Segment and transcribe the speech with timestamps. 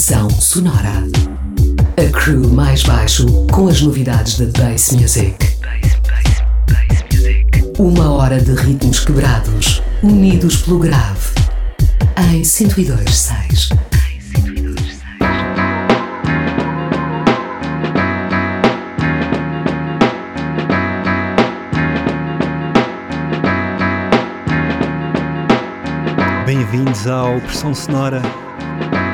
[0.00, 1.04] Estação Sonora.
[1.98, 5.36] A crew mais baixo com as novidades da Bass Music.
[7.78, 11.34] Uma hora de ritmos quebrados, unidos pelo grave.
[12.32, 13.76] Em 102.6.
[26.46, 28.22] Bem-vindos ao Pressão Sonora.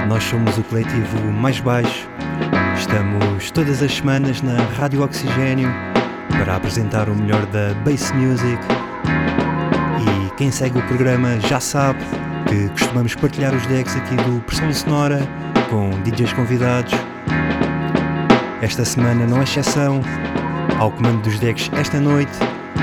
[0.08, 2.08] Nós somos o coletivo mais baixo.
[2.76, 5.68] Estamos todas as semanas na Rádio Oxigênio
[6.30, 8.58] para apresentar o melhor da bass music.
[10.00, 11.98] E quem segue o programa já sabe
[12.48, 15.20] que costumamos partilhar os decks aqui do Pressão Sonora
[15.70, 16.94] com DJs convidados.
[18.62, 20.00] Esta semana não é exceção.
[20.78, 22.32] Ao comando dos decks esta noite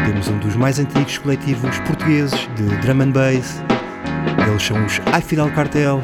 [0.05, 3.63] temos um dos mais antigos coletivos portugueses de drum and bass
[4.53, 6.01] eles são os I Fidel Cartel,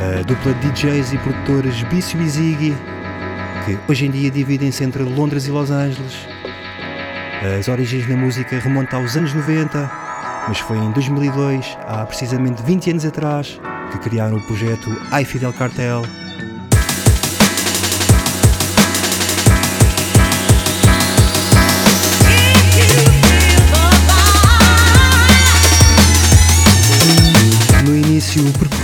[0.00, 2.76] a dupla de DJs e produtores Bício e Ziggy,
[3.64, 6.14] que hoje em dia dividem-se entre Londres e Los Angeles.
[7.58, 9.90] As origens na música remontam aos anos 90,
[10.48, 13.60] mas foi em 2002, há precisamente 20 anos atrás,
[13.90, 16.02] que criaram o projeto I Fidel Cartel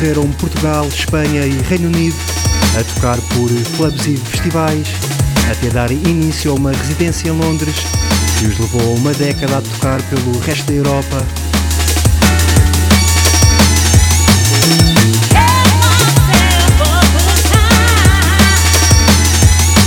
[0.05, 2.17] percorreram Portugal, Espanha e Reino Unido
[2.79, 4.87] a tocar por clubes e festivais,
[5.51, 7.75] até dar início a uma residência em Londres
[8.39, 11.27] que os levou uma década a tocar pelo resto da Europa.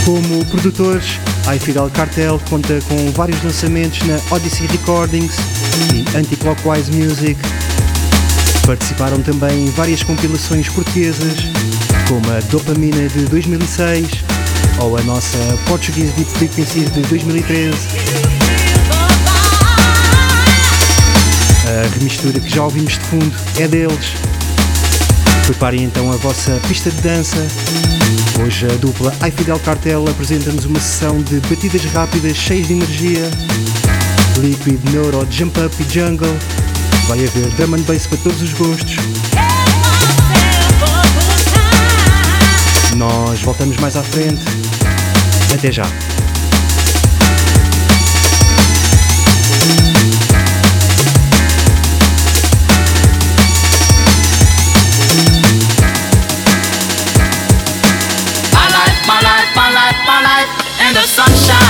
[0.03, 5.35] Como produtores, a Fidel Cartel conta com vários lançamentos na Odyssey Recordings
[5.93, 7.39] e Anti-Clockwise Music,
[8.67, 11.35] Participaram também várias compilações portuguesas,
[12.05, 14.09] como a Dopamina de 2006
[14.81, 17.77] ou a nossa Portuguese Deep Frequencies de 2013.
[21.65, 24.11] A remistura que já ouvimos de fundo é deles.
[25.45, 27.47] Preparem então a vossa pista de dança.
[28.43, 33.31] Hoje a dupla I Fidel Cartel apresenta-nos uma sessão de batidas rápidas cheias de energia.
[34.39, 36.37] Liquid, Neuro, Jump Up e Jungle
[37.07, 38.97] Vai haver drum and bass para todos os gostos.
[42.97, 44.43] Nós voltamos mais à frente.
[45.53, 45.85] Até já.
[61.07, 61.66] My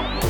[0.00, 0.29] Bye.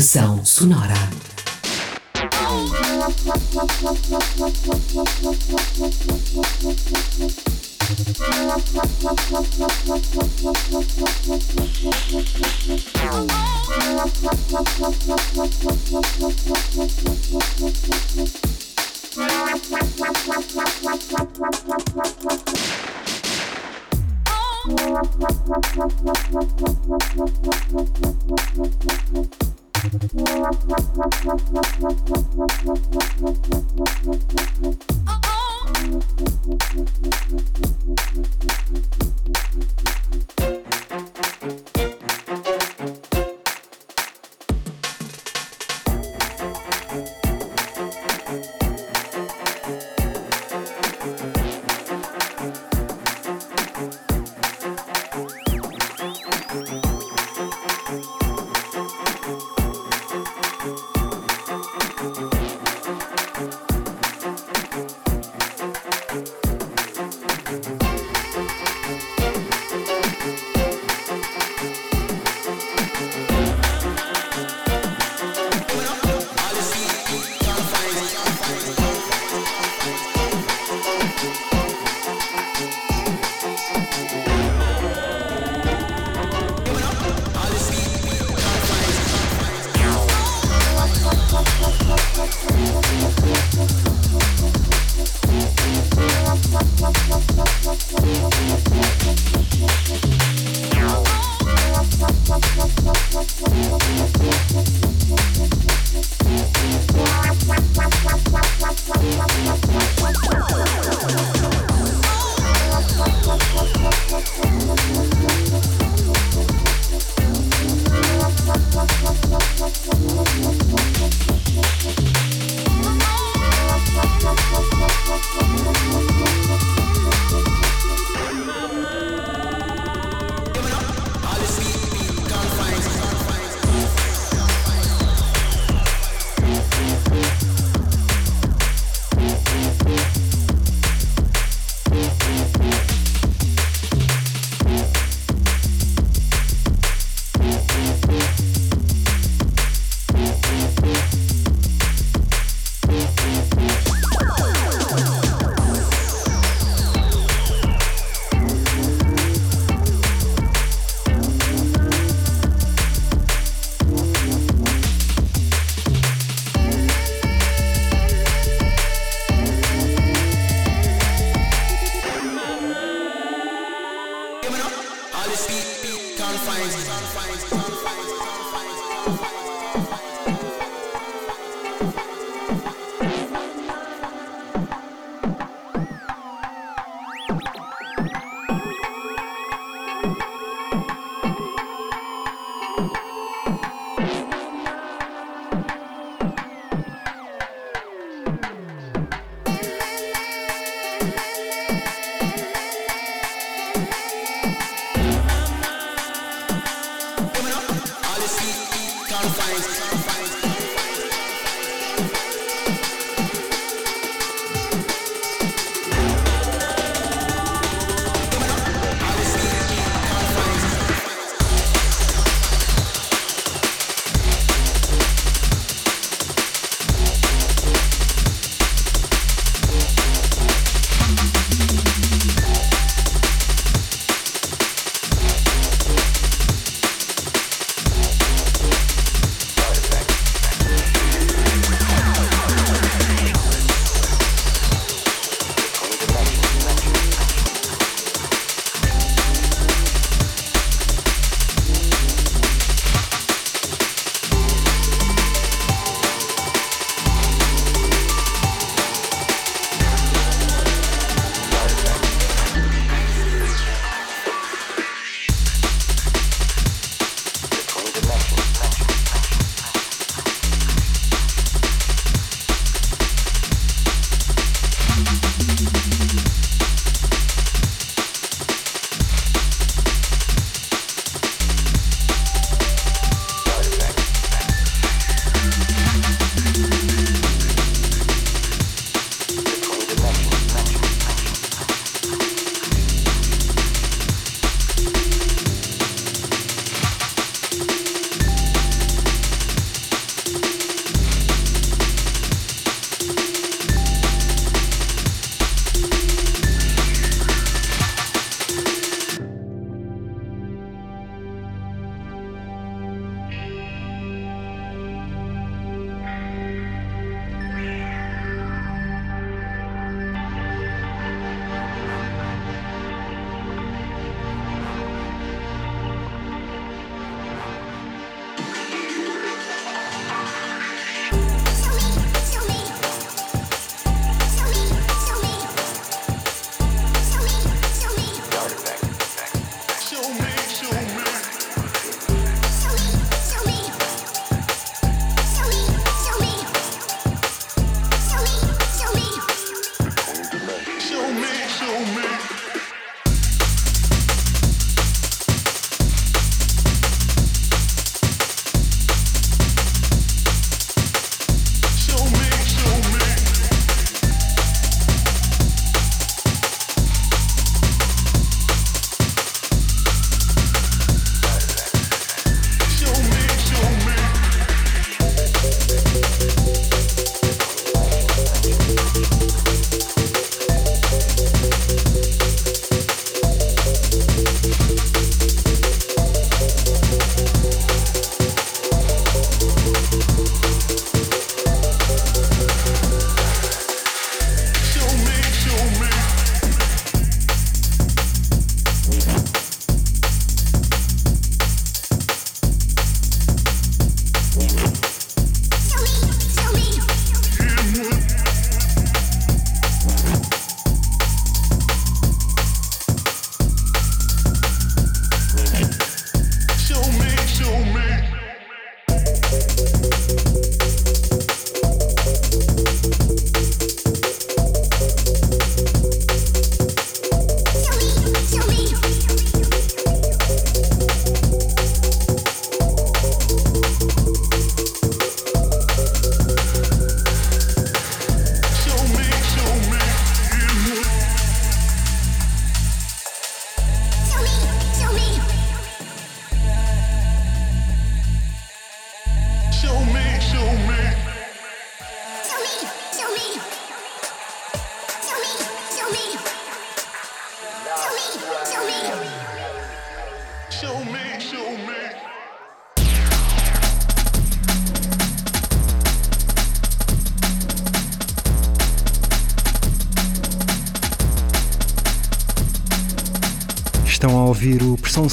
[0.00, 0.94] Depressão Sonora.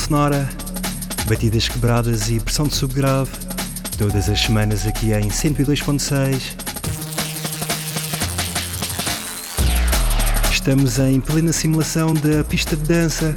[0.08, 0.48] Sonora,
[1.28, 3.30] batidas quebradas e pressão de subgrave,
[3.98, 6.56] todas as semanas aqui em 102.6.
[10.50, 13.36] Estamos em plena simulação da pista de dança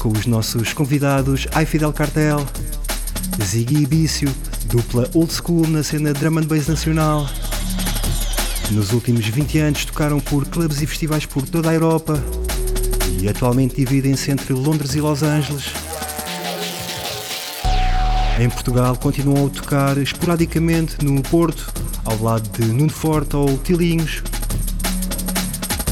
[0.00, 2.44] com os nossos convidados Ai Fidel Cartel,
[3.40, 7.28] Ziggy Ibício, dupla old school na cena drum and bass nacional.
[8.72, 12.20] Nos últimos 20 anos tocaram por clubes e festivais por toda a Europa
[13.20, 15.87] e atualmente dividem-se entre Londres e Los Angeles.
[18.38, 21.72] Em Portugal continuam a tocar esporadicamente no Porto,
[22.04, 24.22] ao lado de Nuno Forte ou Tilinhos.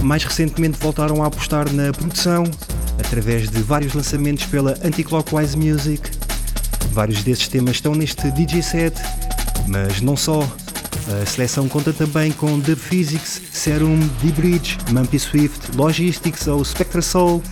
[0.03, 2.45] Mais recentemente voltaram a apostar na produção,
[3.01, 6.09] através de vários lançamentos pela Anticlockwise Music.
[6.93, 8.97] Vários desses temas estão neste DJ set,
[9.67, 10.49] mas não só.
[11.21, 17.43] A seleção conta também com The Physics, Serum, D-Bridge, Mumpy Swift, Logistics ou Spectra Soul.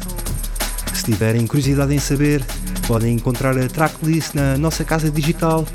[0.94, 2.44] Se tiverem curiosidade em saber,
[2.86, 5.66] podem encontrar a tracklist na nossa casa digital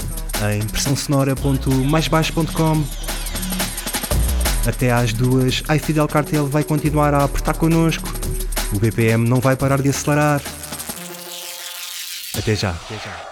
[0.53, 2.83] em pressãosonora.maisbaixo.com.
[4.67, 8.11] Até às duas, a Fidel Cartel vai continuar a apertar connosco.
[8.73, 10.41] O BPM não vai parar de acelerar.
[12.37, 12.69] Até já.
[12.71, 13.29] Até já.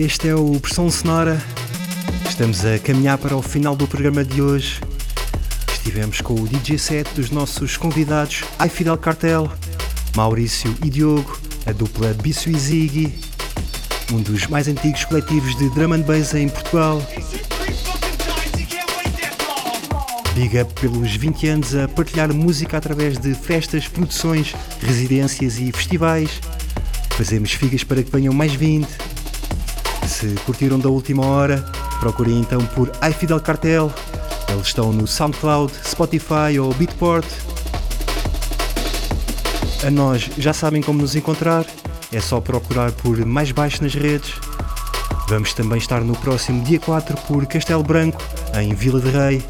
[0.00, 1.38] Este é o Pressão Sonora.
[2.26, 4.80] Estamos a caminhar para o final do programa de hoje.
[5.74, 9.52] Estivemos com o DJ set dos nossos convidados I Fidel Cartel,
[10.16, 13.14] Maurício e Diogo, a dupla Bisso e Ziggy,
[14.10, 17.06] um dos mais antigos coletivos de drum and bass em Portugal.
[20.34, 26.40] Big up pelos 20 anos a partilhar música através de festas, produções, residências e festivais.
[27.10, 28.88] Fazemos figas para que venham mais 20.
[30.20, 31.64] Se curtiram da última hora,
[31.98, 33.90] procurem então por iFidel Cartel.
[34.50, 37.24] Eles estão no SoundCloud, Spotify ou Beatport.
[39.82, 41.64] A nós já sabem como nos encontrar,
[42.12, 44.34] é só procurar por mais baixo nas redes.
[45.26, 48.22] Vamos também estar no próximo dia 4 por Castelo Branco,
[48.60, 49.42] em Vila de Rei.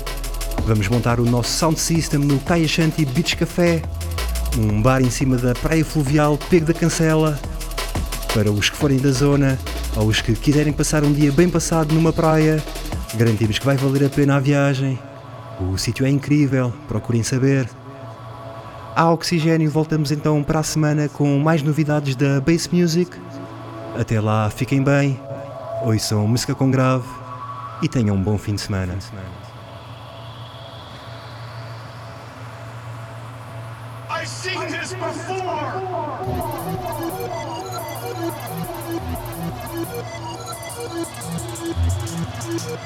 [0.67, 2.69] Vamos montar o nosso sound system no Caia
[3.13, 3.83] Beach Café,
[4.57, 7.37] um bar em cima da praia fluvial Pego da Cancela.
[8.33, 9.59] Para os que forem da zona
[9.97, 12.63] ou os que quiserem passar um dia bem passado numa praia,
[13.15, 14.99] garantimos que vai valer a pena a viagem.
[15.61, 17.69] O sítio é incrível, procurem saber.
[18.95, 23.11] A Oxigênio voltamos então para a semana com mais novidades da Bass Music.
[23.99, 25.21] Até lá, fiquem bem,
[25.83, 27.09] ouçam música com grave
[27.83, 28.97] e tenham um bom fim de semana.
[34.11, 36.60] I've seen this before!
[42.59, 42.81] Thank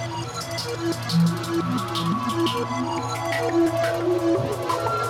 [4.98, 5.03] you.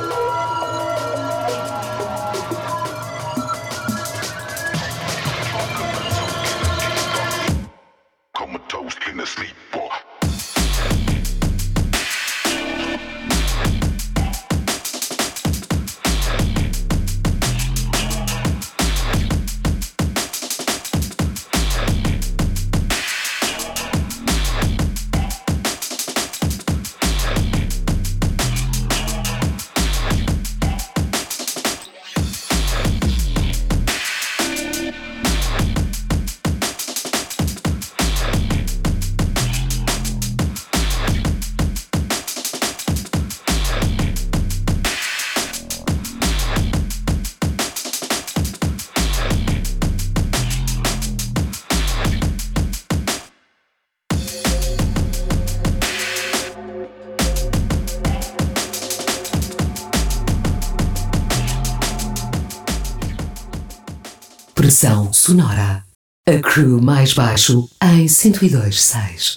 [65.25, 65.83] Sonora.
[66.29, 69.37] A crew mais baixo em 102.6.